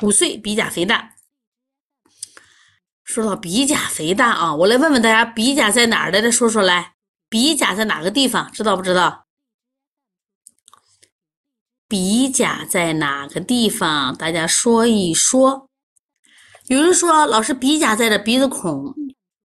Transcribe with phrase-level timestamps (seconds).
[0.00, 1.16] 五岁，鼻甲肥大。
[3.04, 6.22] 说到鼻甲肥大啊，我来问问大家，鼻甲在哪儿来？
[6.22, 6.94] 再说说来，
[7.28, 8.50] 鼻甲在哪个地方？
[8.50, 9.26] 知道不知道？
[11.86, 14.16] 鼻甲在哪个地方？
[14.16, 15.68] 大家说一说。
[16.68, 18.94] 有人说，老师，鼻甲在这鼻子孔，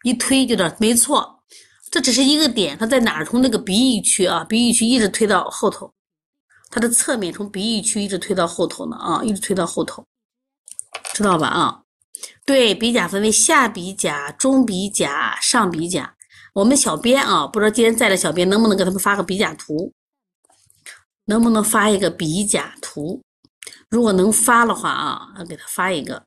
[0.02, 0.70] 一推就到。
[0.78, 1.42] 没错，
[1.90, 3.24] 这只是一个点，它在哪儿？
[3.24, 5.94] 从那个鼻翼区啊，鼻翼区一直推到后头，
[6.68, 10.04] 它的侧面从鼻翼区一直推到后头呢啊，一直推到后头，
[11.14, 11.80] 知道吧啊？
[12.44, 16.12] 对，鼻甲分为下鼻甲、中鼻甲、上鼻甲。
[16.52, 19.92] 我们小编啊，不知道今天在的小编能不能给他们发个鼻甲图？
[21.26, 23.22] 能不能发一个鼻甲图？
[23.88, 26.22] 如果能发的话啊，给他发一个。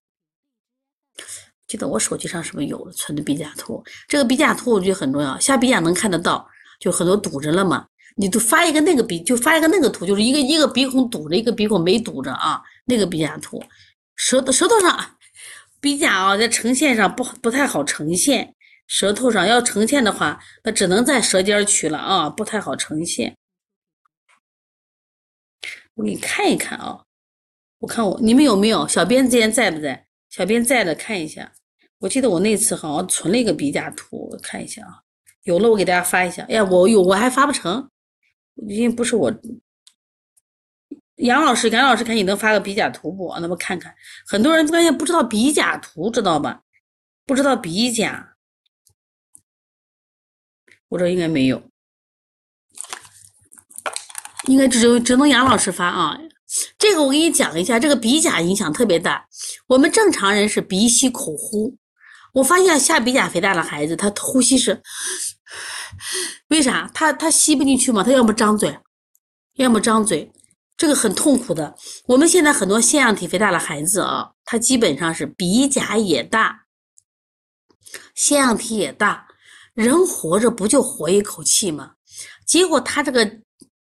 [1.67, 3.83] 记得我手机上是不是有存的鼻甲图？
[4.07, 6.47] 这个鼻甲图我觉得很重要，下鼻甲能看得到，
[6.79, 7.85] 就很多堵着了嘛。
[8.15, 13.61] 你就发一个那个鼻，就发一个那个图，就是一个一个鼻孔堵着，一个鼻孔没堵着啊，那个鼻甲图。
[14.17, 15.13] 舌头舌头上。
[15.79, 18.55] 鼻甲啊，在呈现上不不太好呈现，
[18.87, 23.37] 舌头上要呈现的话，那只能在舌尖取了啊，不太好呈现。
[25.93, 27.03] 我给你看一看啊，
[27.77, 28.87] 我看我你们有没有？
[28.87, 30.07] 小编今天在不在？
[30.29, 31.53] 小编在的，看一下。
[31.99, 34.99] 我记得我那次好像存了一个鼻甲图，我看一下啊，
[35.43, 36.41] 有了我给大家发一下。
[36.49, 37.87] 哎呀，我有我还发不成，
[38.67, 39.31] 因为不是我。
[41.17, 43.35] 杨老师，杨老师，看你能发个鼻甲图不？
[43.39, 43.93] 那么看看，
[44.25, 46.61] 很多人关键不知道鼻甲图，知道吧？
[47.25, 48.35] 不知道鼻甲，
[50.89, 51.69] 我这应该没有，
[54.45, 56.17] 应该只有只能杨老师发啊。
[56.77, 59.27] 这个我给你讲一下，这个鼻甲影响特别大。
[59.67, 61.75] 我们正常人是鼻吸口呼，
[62.33, 64.81] 我发现下鼻甲肥大的孩子，他呼吸是
[66.49, 66.89] 为啥？
[66.93, 68.03] 他他吸不进去嘛？
[68.03, 68.77] 他要么张嘴，
[69.55, 70.31] 要么张嘴。
[70.77, 71.75] 这个很痛苦的。
[72.05, 76.65] 我们现在很多腺样体肥大的孩子啊，他基本上是鼻甲也大，
[78.13, 79.27] 腺样体也大，
[79.73, 81.93] 人活着不就活一口气吗？
[82.45, 83.39] 结果他这个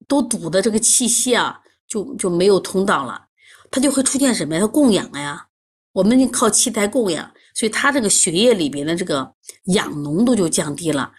[0.07, 3.27] 都堵的这个气息啊，就就没有通道了，
[3.69, 4.61] 他就会出现什么呀？
[4.61, 5.45] 他供氧呀，
[5.91, 9.33] 我们靠气胎供氧，所以他这个血液里边的这个
[9.65, 11.11] 氧浓度就降低了，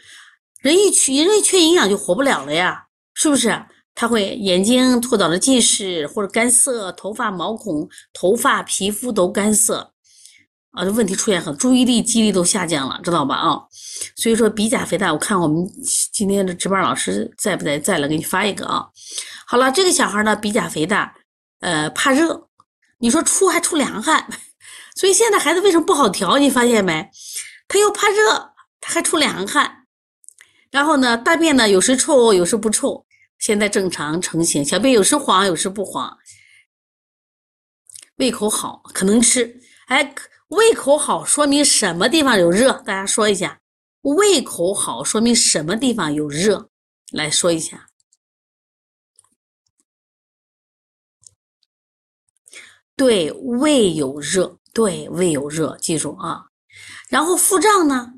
[0.61, 3.67] 人一缺人一缺营养就活不了了呀，是不是？
[3.97, 9.91] 他会眼睛脱到了近视或者干涩，头发毛孔、头发、皮肤都干涩，
[10.73, 13.35] 啊，这问题出现很，注意力、记忆力都下降了，知道吧？
[13.37, 13.59] 啊，
[14.15, 15.67] 所以说鼻甲肥大，我看我们
[16.13, 17.79] 今天的值班老师在不在？
[17.79, 18.87] 在了，给你发一个啊。
[19.47, 21.15] 好了，这个小孩呢，鼻甲肥大，
[21.61, 22.49] 呃，怕热，
[22.99, 24.29] 你说出还出凉汗，
[24.95, 26.37] 所以现在孩子为什么不好调？
[26.37, 27.09] 你发现没？
[27.67, 29.87] 他又怕热，他还出凉汗，
[30.71, 33.06] 然后呢，大便呢有时臭，有时不臭。
[33.39, 36.19] 现在正常成型，小便有时黄，有时不黄，
[38.17, 39.61] 胃口好，可能吃。
[39.87, 40.15] 哎，
[40.49, 42.73] 胃口好说明什么地方有热？
[42.83, 43.61] 大家说一下，
[44.03, 46.71] 胃口好说明什么地方有热？
[47.13, 47.89] 来说一下。
[52.97, 56.47] 对，胃有热，对，胃有热，记住啊。
[57.09, 58.15] 然后腹胀呢？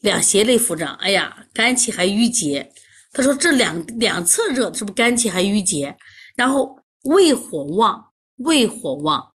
[0.00, 2.74] 两胁肋腹胀，哎呀，肝气还郁结。
[3.14, 5.94] 他说：“这两两侧热，是不是肝气还郁结？
[6.34, 8.02] 然后胃火旺，
[8.36, 9.34] 胃火旺，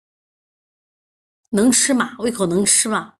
[1.50, 2.12] 能吃吗？
[2.18, 3.12] 胃口能吃吗？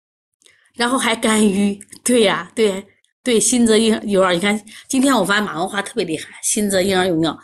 [0.73, 2.87] 然后还肝郁，对呀，对
[3.23, 3.39] 对。
[3.39, 4.59] 心泽婴幼儿，你看
[4.89, 7.39] 今天我发现马文华特别厉害，心泽婴儿有尿，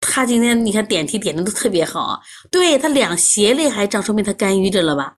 [0.00, 2.20] 他今天你看点题点的都特别好啊。
[2.50, 5.16] 对他两胁肋还胀，说明他肝郁着了吧？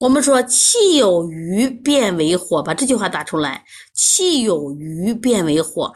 [0.00, 3.64] 我们说气有余变为火，把这句话打出来，
[3.94, 5.94] 气有余变为火。”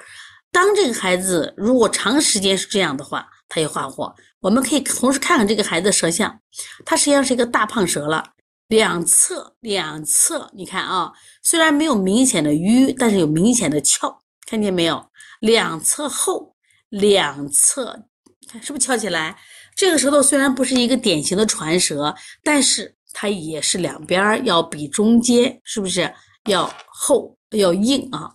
[0.52, 4.14] 当这个孩子如果长时间是这样的话，他也化火。
[4.40, 6.38] 我们可以同时看看这个孩子舌象，
[6.84, 8.22] 他实际上是一个大胖舌了，
[8.68, 15.04] 两侧两侧，你看啊，虽然没有明显的淤，但是有明显的翘，看见没有？
[15.40, 16.54] 两侧厚，
[16.90, 18.04] 两侧
[18.48, 19.36] 看是不是翘起来？
[19.74, 22.14] 这个舌头虽然不是一个典型的传舌，
[22.44, 26.12] 但是它也是两边要比中间是不是
[26.44, 28.34] 要厚要硬啊？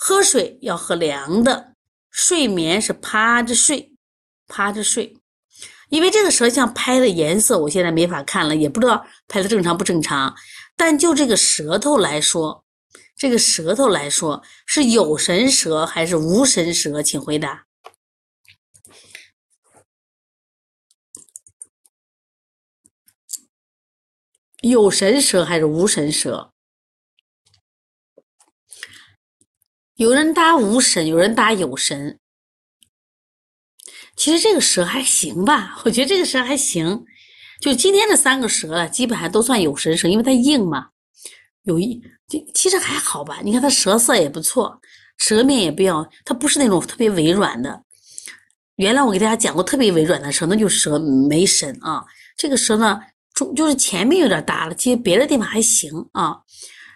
[0.00, 1.74] 喝水要喝凉的，
[2.08, 3.96] 睡眠是趴着睡，
[4.46, 5.18] 趴着睡，
[5.88, 10.36] 因为这个舌象拍的颜色，我现在没法看了，也不知道拍的正常不正常。
[10.76, 12.64] 但就这个舌头来说，
[13.16, 17.02] 这个舌头来说是有神舌还是无神舌？
[17.02, 17.66] 请回答。
[24.60, 26.52] 有神舌还是无神舌？
[29.98, 32.20] 有人答无神，有人答有神。
[34.14, 37.04] 其实这个蛇还行吧，我觉得这个蛇还行。
[37.60, 40.86] 就今天这三个蛇啊，基本上都算有神蛇，因为它硬嘛，
[41.64, 42.00] 有一
[42.54, 43.40] 其实还好吧。
[43.42, 44.80] 你看它舌色也不错，
[45.18, 47.82] 舌面也比较，它不是那种特别微软的。
[48.76, 52.04] 原来我给大家讲过，特别微软的蛇，那就是舌没神啊。
[52.36, 53.00] 这个舌呢，
[53.34, 56.36] 中就是前面有点大了，其实别的地方还行啊。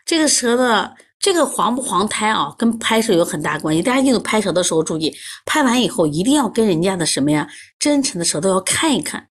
[0.06, 3.80] 这个舌的这个黄不黄胎啊，跟拍摄有很大关系。
[3.80, 5.14] 大家记住拍摄的时候注意，
[5.46, 7.48] 拍完以后一定要跟人家的什么呀，
[7.78, 9.28] 真诚的舌头要看一看，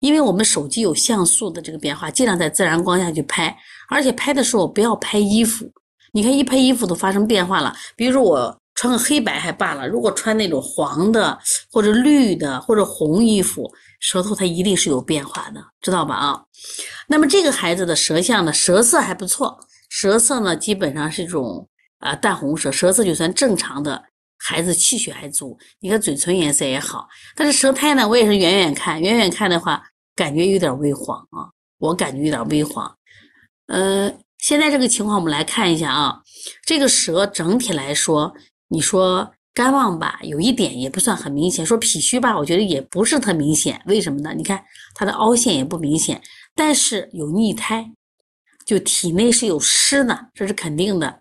[0.00, 3.56] 因为我们手机有像素的这个变化，尽量在自然光下去拍，
[3.88, 5.68] 而且拍的时候不要拍衣服。
[6.12, 8.56] 你看一拍衣服都发生变化了，比如说我。
[8.76, 11.38] 穿个黑白还罢了，如果穿那种黄的
[11.70, 16.14] 或者绿的或者红衣服，舌头它一定是有变化的，知道吧？
[16.14, 16.42] 啊，
[17.06, 19.60] 那么这个孩子的舌象呢，舌色还不错，
[19.90, 24.02] 舌色呢基本上是这种啊淡红色，舌色就算正常的，
[24.38, 27.06] 孩子气血还足，你看嘴唇颜色也好，
[27.36, 29.82] 但是舌苔呢，我也是远远看，远远看的话，
[30.16, 32.90] 感觉有点微黄啊，我感觉有点微黄。
[33.66, 36.22] 嗯，现在这个情况我们来看一下啊，
[36.64, 38.32] 这个舌整体来说。
[38.72, 43.82] 你说肝旺吧，有一点也不算很明显；说脾虚吧，我觉得也不是特明显。
[43.86, 44.32] 为什么呢？
[44.32, 44.64] 你看
[44.94, 46.22] 它的凹陷也不明显，
[46.54, 47.90] 但是有逆胎，
[48.70, 51.20] 就体内是有湿的，这是肯定的。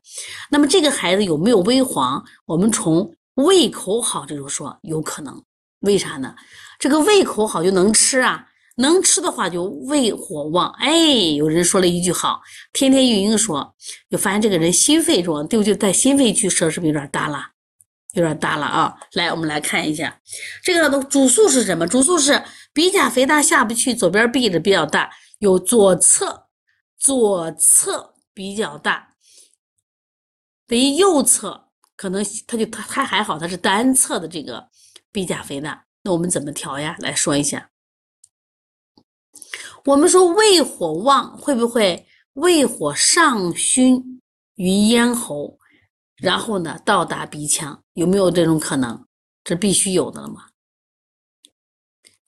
[0.52, 2.24] 那么这个孩子有没有微黄？
[2.46, 5.44] 我们从胃口好这种说有可能。
[5.80, 6.36] 为啥呢？
[6.78, 10.70] 这个胃口好就能吃啊，能吃的话就胃火旺。
[10.78, 10.94] 哎，
[11.36, 12.40] 有人说了一句好，
[12.72, 13.74] 天天运营说。
[14.12, 15.76] 就发现这个人心肺重，对不对？
[15.76, 17.48] 在心肺区舌是不是有点大了？
[18.14, 18.96] 有点大了啊！
[19.14, 20.20] 来，我们来看一下，
[20.64, 21.88] 这个的主诉是什么？
[21.88, 22.44] 主诉是
[22.74, 25.10] 鼻甲肥大下不去，左边鼻子比较大，
[25.40, 26.48] 有左侧
[27.00, 29.16] 左侧比较大，
[30.68, 34.70] 等于右侧可能他就他他还好，他是单侧的这个
[35.12, 35.86] 鼻甲肥大。
[36.02, 36.96] 那我们怎么调呀？
[37.00, 37.72] 来说一下，
[39.86, 42.06] 我们说胃火旺会不会？
[42.34, 44.22] 胃火上熏
[44.56, 45.60] 于咽喉，
[46.16, 49.06] 然后呢到达鼻腔，有没有这种可能？
[49.44, 50.48] 这必须有的了嘛？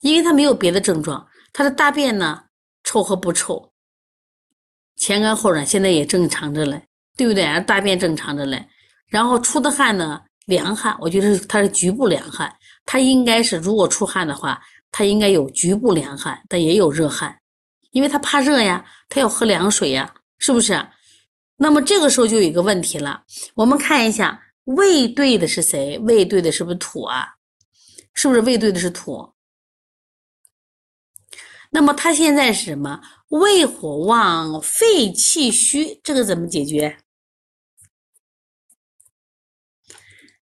[0.00, 2.44] 因为他没有别的症状，他的大便呢
[2.82, 3.71] 臭和不臭，
[4.96, 6.80] 前干后软，现在也正常着嘞，
[7.16, 7.44] 对不对？
[7.62, 8.64] 大便正常着嘞，
[9.08, 12.54] 然后出的汗呢凉汗，我觉得他是局部凉汗，
[12.84, 14.60] 他应该是如果出汗的话，
[14.90, 17.36] 他应该有局部凉汗，但也有热汗。
[17.90, 20.80] 因为他怕热呀，他要喝凉水呀，是不是？
[21.56, 23.22] 那么这个时候就有一个问题了，
[23.54, 25.98] 我们看一下胃对的是谁？
[26.00, 27.28] 胃对的是不是土啊？
[28.14, 29.30] 是不是胃对的是土？
[31.74, 33.00] 那么他现在是什么？
[33.28, 36.98] 胃火旺，肺气虚，这个怎么解决？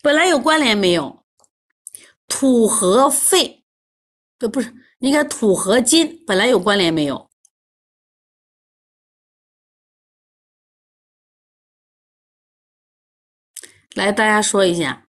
[0.03, 1.25] 本来有关联没有？
[2.29, 3.65] 土和肺，
[4.41, 7.31] 呃，不是，应该土和金本来有关联没有？
[13.95, 15.09] 来，大家说一下，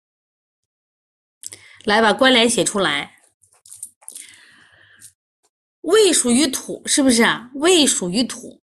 [1.83, 3.18] 来把关联写出来。
[5.89, 7.49] 胃属于土，是不是啊？
[7.55, 8.61] 胃属于土，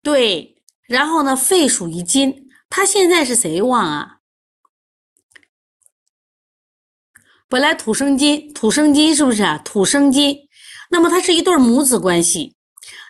[0.00, 0.62] 对。
[0.86, 4.20] 然后呢，肺属于金，它现在是谁旺啊？
[7.48, 9.58] 本来土生金，土生金是不是啊？
[9.58, 10.48] 土生金，
[10.90, 12.56] 那么它是一对母子关系。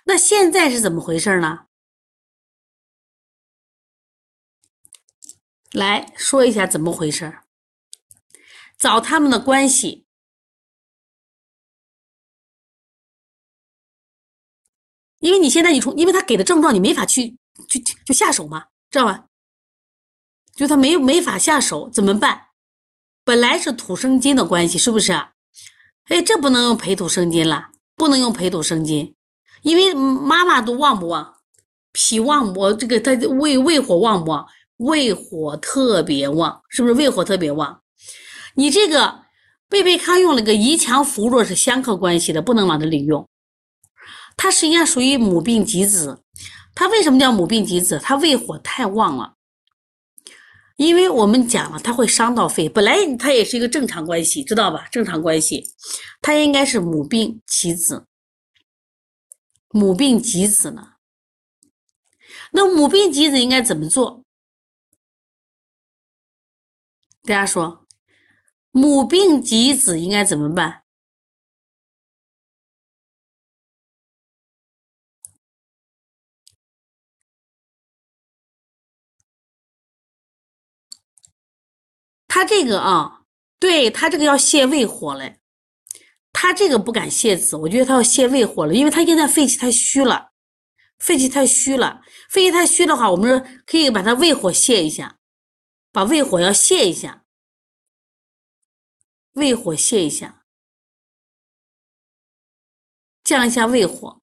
[0.04, 1.66] 那现在是怎么回事呢？
[5.72, 7.38] 来说一下怎么回事
[8.78, 10.01] 找他们的关系，
[15.22, 17.36] 因为你现在你从，因为他给的症状你没法去
[17.68, 19.24] 去就下手嘛，知道吧？
[20.56, 22.48] 就他没没法下手怎么办？
[23.24, 25.12] 本来是土生金的关系，是不是？
[26.08, 29.14] 哎，这不能用培土生金了，不能用培土生金，
[29.62, 31.36] 因为妈妈都旺不旺？
[31.92, 32.72] 脾旺不？
[32.72, 34.46] 这个他胃胃火旺不旺？
[34.78, 37.80] 胃火特别旺，是不是胃火特别旺？
[38.54, 39.22] 你这个
[39.68, 43.28] 贝贝康用了个宜强扶弱是相克关系的，不能往这里用。
[44.36, 46.22] 它实际上属于母病及子。
[46.74, 47.98] 它为什么叫母病及子？
[48.02, 49.36] 它胃火太旺了。
[50.76, 52.68] 因为我们讲了，它会伤到肺。
[52.68, 54.88] 本来它也是一个正常关系，知道吧？
[54.90, 55.64] 正常关系，
[56.20, 58.06] 它应该是母病其子。
[59.68, 60.94] 母病及子呢？
[62.52, 64.24] 那母病及子应该怎么做？
[67.22, 67.86] 大家说，
[68.70, 70.81] 母病及子应该怎么办？
[82.42, 83.22] 他这个啊，
[83.60, 85.38] 对他这个要泻胃火嘞，
[86.32, 86.52] 他。
[86.52, 90.32] 这个不敢泻子，我觉得他要泻胃火了，因为他现在肺气太虚了，
[90.98, 95.20] 肺气太虚了，肺气太虚的话，我们说可以把他胃火泻一下，
[95.92, 97.24] 把胃火要泻一下，
[99.34, 100.44] 胃火泻一下，
[103.22, 104.21] 降一下胃火。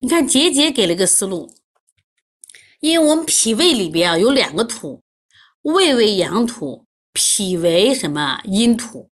[0.00, 1.54] 你看杰杰给了个思路。
[2.80, 5.02] 因为我们脾胃里边啊有两个土，
[5.62, 9.10] 胃为阳土，脾为什么阴土？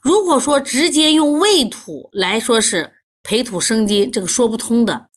[0.00, 2.90] 如果说直接用胃土来说是
[3.22, 5.10] 培土生金，这个说不通的，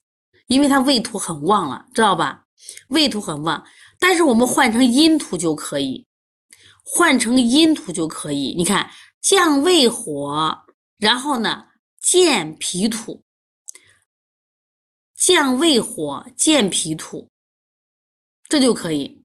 [0.48, 2.44] 因为它胃土很旺了，知道吧？
[2.90, 3.64] 胃土很旺，
[3.98, 6.06] 但是我们换成阴土就可以，
[6.84, 8.54] 换成阴土就可以。
[8.58, 8.90] 你看
[9.22, 10.58] 降胃火，
[10.98, 11.64] 然后呢
[12.02, 13.24] 健脾土，
[15.20, 17.30] 降胃火，健脾土。
[18.48, 19.22] 这就可以。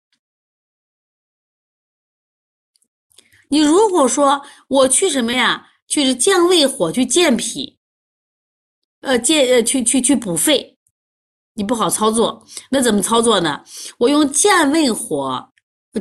[3.49, 5.71] 你如果说我去什么呀？
[5.87, 7.79] 去降胃火，去健脾，
[9.01, 10.77] 呃，健呃，去去去补肺，
[11.53, 12.45] 你不好操作。
[12.71, 13.63] 那怎么操作呢？
[13.99, 15.53] 我用降胃火，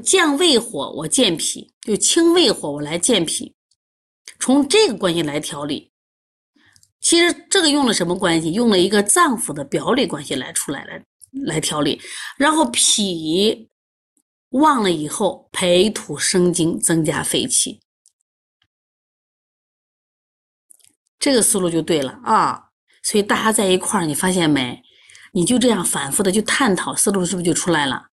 [0.04, 3.54] 降胃火，我健脾，就清胃火，我来健脾。
[4.40, 5.93] 从这个关系来调理。
[7.14, 8.52] 其实这个用了什么关系？
[8.54, 11.06] 用了一个脏腑的表里关系来出来来。
[11.46, 12.02] 来调理，
[12.38, 13.70] 然后脾
[14.50, 17.82] 旺了以后，培土生金，增加肺气，
[21.20, 22.70] 这个思路就对了啊。
[23.04, 24.82] 所以大家在一块儿，你发现没？
[25.34, 28.08] 你就这样反复的去探讨，思路是不是就出来了？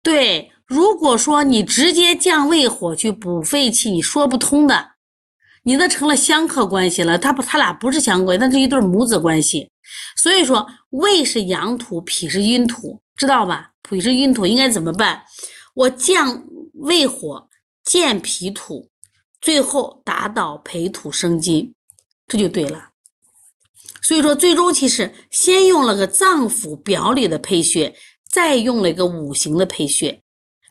[0.00, 4.92] 对，如果说你直接降胃火去补肺气，你说不通的。
[5.66, 9.70] 你那成了相克关系了，他不，他俩不是相关，那是一对母子关系。
[10.16, 13.70] 所以说，胃是阳土，脾是阴土，知道吧？
[13.82, 15.22] 脾是阴土，应该怎么办？
[15.74, 16.42] 我降
[16.74, 17.48] 胃火，
[17.84, 18.88] 健脾土，
[19.40, 21.74] 最后达到培土生金，
[22.26, 22.90] 这就对了。
[24.02, 27.94] 所以说，最终其实先用了个脏腑表里的配穴，
[28.30, 30.20] 再用了一个五行的配穴。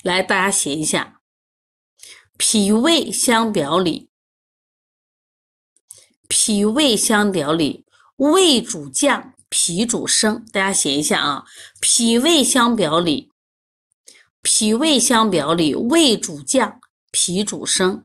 [0.03, 1.21] 来，大家写一下：
[2.37, 4.09] 脾胃相表里。
[6.27, 7.85] 脾胃相表里，
[8.17, 10.45] 胃主降，脾主升。
[10.51, 11.45] 大家写一下啊，
[11.79, 13.31] 脾胃相表里，
[14.41, 16.81] 脾胃相表里，胃主降，
[17.11, 18.03] 脾主升。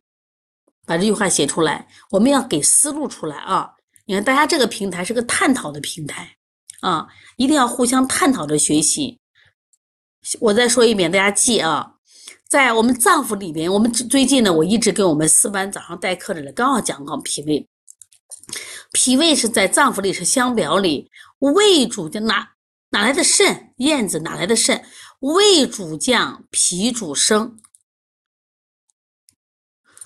[0.87, 3.73] 把这句话写出来，我们要给思路出来啊。
[4.05, 6.37] 你看，大家这个平台是个探讨的平台
[6.81, 9.19] 啊，一定要互相探讨着学习。
[10.41, 11.95] 我再说一遍，大家记啊，
[12.49, 17.69] 在我们脏腑里边，我们最近呢，我一直跟我们四班早上代课的人刚好讲过脾胃。
[18.93, 22.49] 脾胃是在脏腑里是相表里，胃主降哪
[22.91, 23.73] 哪来的肾？
[23.77, 24.83] 燕子哪来的肾？
[25.21, 27.59] 胃主降，脾主升。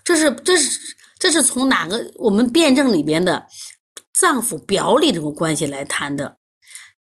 [0.05, 3.47] 这是这是这是从哪个我们辩证里边的
[4.13, 6.39] 脏腑表里这个关系来谈的？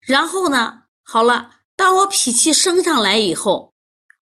[0.00, 3.74] 然后呢，好了，当我脾气升上来以后，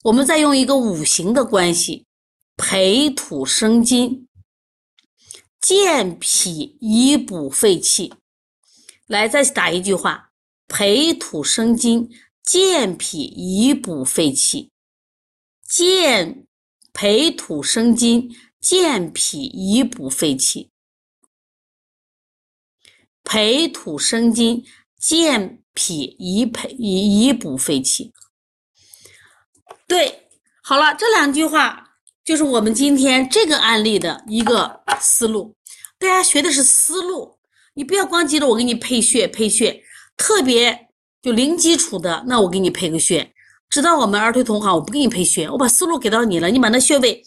[0.04, 2.06] 我们再用一个五行的关系，
[2.58, 4.28] 培土生金。
[5.60, 8.12] 健脾以补肺气，
[9.06, 10.32] 来再打一句话：
[10.68, 12.10] 培土生金，
[12.42, 14.72] 健脾以补肺气。
[15.68, 16.48] 健
[16.94, 20.72] 培土生金，健脾以补肺气。
[23.24, 24.66] 培土生金，
[25.02, 28.14] 健脾以培以以补肺气。
[29.88, 30.30] 对，
[30.62, 31.90] 好了，这两句话。
[32.24, 35.56] 就是我们今天这个案例的一个思路，
[35.98, 37.40] 大家学的是思路，
[37.74, 39.84] 你不要光记着我给你配穴配穴，
[40.16, 40.90] 特别
[41.20, 43.34] 就零基础的，那我给你配个穴。
[43.72, 47.24] 知道我们二推同行，我不给你配穴，我把思路给到你了，你把那穴位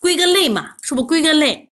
[0.00, 1.70] 归根类嘛，是不归根类？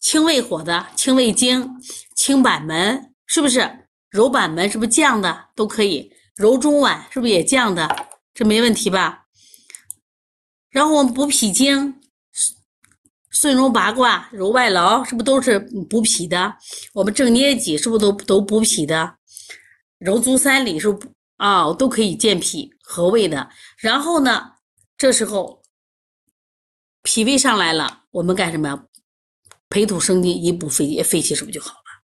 [0.00, 1.80] 清胃火的，清胃经，
[2.16, 3.83] 清板门，是不是？
[4.14, 6.08] 揉板门是不是降的都可以？
[6.36, 7.88] 揉中脘是不是也降的？
[8.32, 9.26] 这没问题吧？
[10.70, 12.00] 然后我们补脾经，
[13.28, 15.58] 顺揉八卦、揉外劳，是不是都是
[15.90, 16.56] 补脾的？
[16.92, 19.16] 我们正捏脊是不是都都补脾的？
[19.98, 23.50] 揉足三里是不啊，都可以健脾和胃的。
[23.78, 24.52] 然后呢，
[24.96, 25.60] 这时候
[27.02, 28.84] 脾胃上来了，我们干什么呀？
[29.68, 32.02] 培土生金，以补肺肺气，是不是就好了？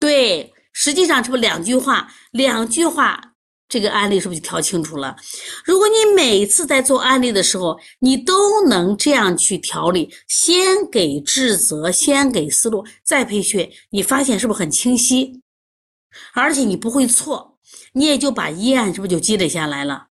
[0.00, 2.12] 对，实际上是不两句话？
[2.30, 3.28] 两句话。
[3.68, 5.16] 这个案例是不是就调清楚了？
[5.64, 15.40] 如果你每次在做案例的时候，你都能这样去调理，先给治则，先给思路，再培训，你发现是不是很清晰？
[16.34, 17.56] 而且你不会错，
[17.94, 20.08] 你也就把阴暗是不是就积累下来了？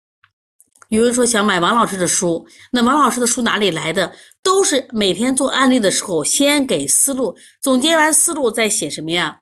[0.89, 4.13] 有人说想买王老师的书，那王老师的书哪里来的？
[4.43, 9.39] 都是每天做案例的时候，先给思路总结完思路，再写什么呀？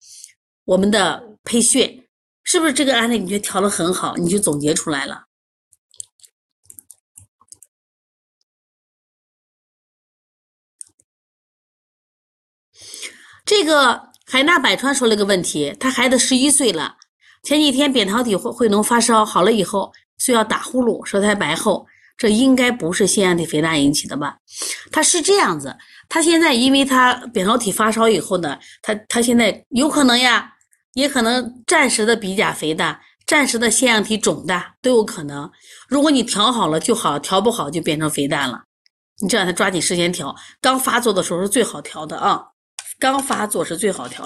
[0.65, 2.05] 我们的配穴，
[2.43, 5.23] 是不是这个案例你觉得调的很好，你就总结出来了？
[13.45, 16.95] 这个海纳百川说了个问题，他孩子十一岁了，
[17.43, 21.85] 前几天扁桃体会会脓发烧好了以后，需要打呼噜，舌苔白厚，
[22.17, 24.37] 这应该不是腺样体肥大引起的吧？
[24.93, 25.75] 他是这样子，
[26.07, 30.52] 他现在因为他扁桃体发烧以后呢，他他现在有可能呀，
[30.93, 35.49] 也可能暂时的鼻甲肥大，暂时的腺样体肿大都有可能。
[35.87, 38.63] 如果你调好了就好，调不好就变成肥大了。
[39.21, 42.43] 你这样他抓紧时间调，刚发作的时候是最好调的啊。
[42.99, 44.21] 刚发作是最好调。